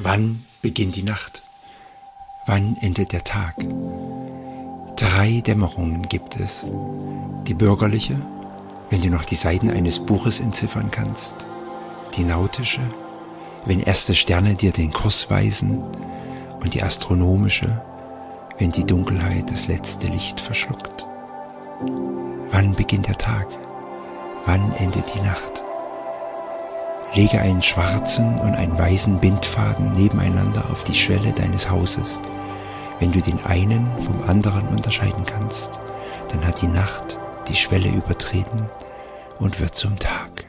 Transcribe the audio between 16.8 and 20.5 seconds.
astronomische, wenn die Dunkelheit das letzte Licht